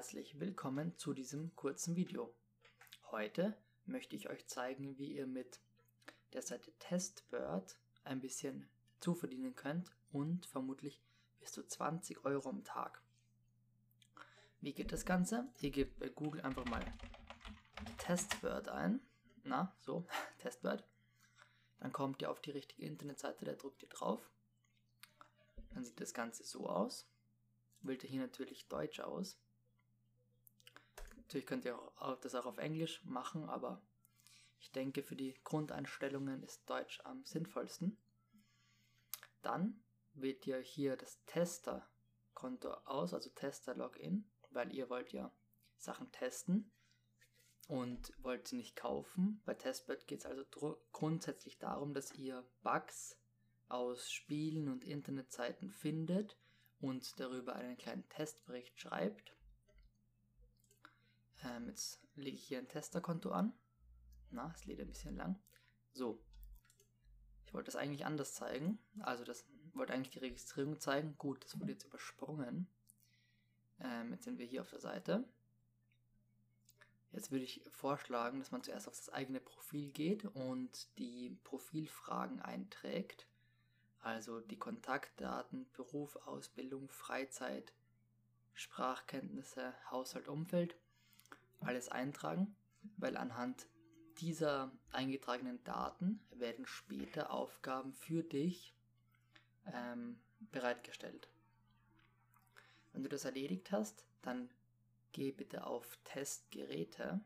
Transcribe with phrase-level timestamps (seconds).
[0.00, 2.34] herzlich willkommen zu diesem kurzen Video.
[3.10, 5.60] Heute möchte ich euch zeigen, wie ihr mit
[6.32, 8.66] der Seite Testbird ein bisschen
[9.00, 11.02] zuverdienen könnt und vermutlich
[11.38, 13.02] bis zu 20 Euro am Tag.
[14.62, 15.46] Wie geht das Ganze?
[15.60, 16.82] Ihr gebt bei Google einfach mal
[17.98, 19.02] Testbird ein.
[19.44, 20.06] Na, so,
[20.38, 20.82] Testbird.
[21.78, 24.30] Dann kommt ihr auf die richtige Internetseite, da drückt ihr drauf.
[25.74, 27.06] Dann sieht das Ganze so aus.
[27.82, 29.38] Wählt ihr hier natürlich Deutsch aus.
[31.30, 31.78] Natürlich könnt ihr
[32.22, 33.80] das auch auf Englisch machen, aber
[34.58, 37.96] ich denke, für die Grundeinstellungen ist Deutsch am sinnvollsten.
[39.40, 39.80] Dann
[40.14, 45.32] wählt ihr hier das Tester-Konto aus, also Tester-Login, weil ihr wollt ja
[45.76, 46.72] Sachen testen
[47.68, 49.40] und wollt sie nicht kaufen.
[49.44, 50.44] Bei Testbed geht es also
[50.90, 53.16] grundsätzlich darum, dass ihr Bugs
[53.68, 56.36] aus Spielen und Internetseiten findet
[56.80, 59.36] und darüber einen kleinen Testbericht schreibt.
[61.44, 63.52] Ähm, jetzt lege ich hier ein Testerkonto an.
[64.30, 65.38] Na, es lädt ein bisschen lang.
[65.92, 66.22] So.
[67.46, 68.78] Ich wollte das eigentlich anders zeigen.
[69.00, 71.16] Also das wollte eigentlich die Registrierung zeigen.
[71.18, 72.68] Gut, das wurde jetzt übersprungen.
[73.80, 75.24] Ähm, jetzt sind wir hier auf der Seite.
[77.12, 82.40] Jetzt würde ich vorschlagen, dass man zuerst auf das eigene Profil geht und die Profilfragen
[82.40, 83.26] einträgt.
[83.98, 87.72] Also die Kontaktdaten, Beruf, Ausbildung, Freizeit,
[88.54, 90.76] Sprachkenntnisse, Haushalt, Umfeld.
[91.60, 92.56] Alles eintragen,
[92.96, 93.66] weil anhand
[94.18, 98.74] dieser eingetragenen Daten werden später Aufgaben für dich
[99.66, 101.28] ähm, bereitgestellt.
[102.92, 104.50] Wenn du das erledigt hast, dann
[105.12, 107.20] geh bitte auf Testgeräte.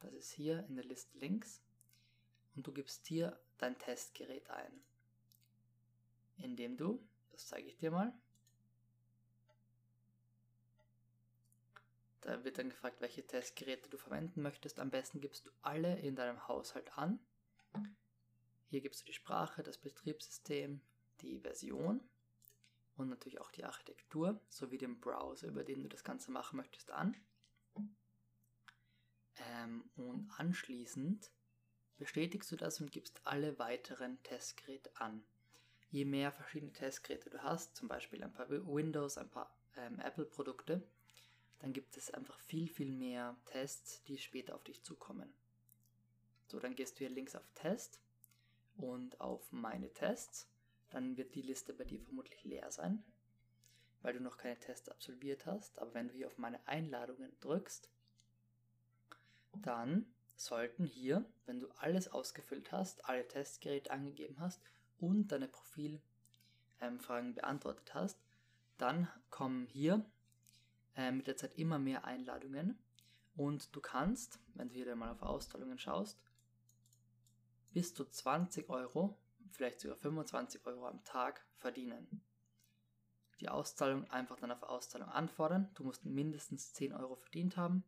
[0.00, 1.62] Das ist hier in der Liste links.
[2.54, 4.72] Und du gibst hier dein Testgerät ein.
[6.36, 8.12] Indem du, das zeige ich dir mal,
[12.20, 14.78] Da wird dann gefragt, welche Testgeräte du verwenden möchtest.
[14.78, 17.18] Am besten gibst du alle in deinem Haushalt an.
[18.68, 20.80] Hier gibst du die Sprache, das Betriebssystem,
[21.22, 22.00] die Version
[22.96, 26.90] und natürlich auch die Architektur sowie den Browser, über den du das Ganze machen möchtest,
[26.90, 27.16] an.
[29.36, 31.30] Ähm, und anschließend
[31.96, 35.24] bestätigst du das und gibst alle weiteren Testgeräte an.
[35.90, 40.82] Je mehr verschiedene Testgeräte du hast, zum Beispiel ein paar Windows, ein paar ähm, Apple-Produkte,
[41.60, 45.32] dann gibt es einfach viel, viel mehr Tests, die später auf dich zukommen.
[46.46, 48.00] So, dann gehst du hier links auf Test
[48.76, 50.48] und auf Meine Tests.
[50.90, 53.04] Dann wird die Liste bei dir vermutlich leer sein,
[54.02, 55.78] weil du noch keine Tests absolviert hast.
[55.78, 57.88] Aber wenn du hier auf Meine Einladungen drückst,
[59.52, 64.60] dann sollten hier, wenn du alles ausgefüllt hast, alle Testgeräte angegeben hast
[64.98, 68.18] und deine Profilfragen ähm, beantwortet hast,
[68.78, 70.04] dann kommen hier
[70.96, 72.78] äh, mit der Zeit immer mehr Einladungen
[73.36, 76.20] und du kannst, wenn du hier mal auf Auszahlungen schaust,
[77.72, 79.18] bis zu 20 Euro,
[79.52, 82.22] vielleicht sogar 25 Euro am Tag verdienen.
[83.40, 85.70] Die Auszahlung einfach dann auf Auszahlung anfordern.
[85.74, 87.84] Du musst mindestens 10 Euro verdient haben,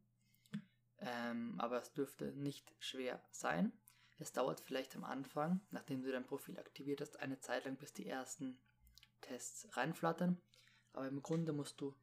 [0.98, 3.72] ähm, aber es dürfte nicht schwer sein.
[4.18, 7.92] Es dauert vielleicht am Anfang, nachdem du dein Profil aktiviert hast, eine Zeit lang, bis
[7.92, 8.58] die ersten
[9.20, 10.40] Tests reinflattern.
[10.92, 11.94] Aber im Grunde musst du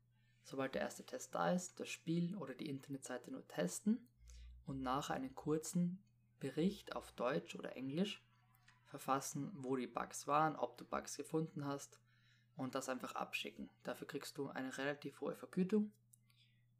[0.44, 4.08] sobald der erste Test da ist, das Spiel oder die Internetseite nur testen
[4.66, 6.04] und nachher einen kurzen
[6.40, 8.24] Bericht auf Deutsch oder Englisch
[8.86, 12.00] verfassen, wo die Bugs waren, ob du Bugs gefunden hast
[12.56, 13.70] und das einfach abschicken.
[13.84, 15.92] Dafür kriegst du eine relativ hohe Vergütung.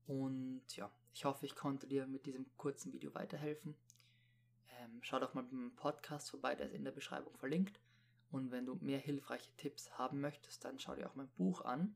[0.08, 3.76] Und ja, ich hoffe, ich konnte dir mit diesem kurzen Video weiterhelfen.
[4.80, 7.80] Ähm, schau doch mal beim Podcast vorbei, der ist in der Beschreibung verlinkt.
[8.32, 11.96] Und wenn du mehr hilfreiche Tipps haben möchtest, dann schau dir auch mein Buch an.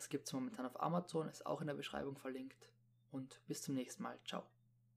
[0.00, 2.70] Das gibt es momentan auf Amazon, ist auch in der Beschreibung verlinkt.
[3.10, 4.18] Und bis zum nächsten Mal.
[4.24, 4.44] Ciao.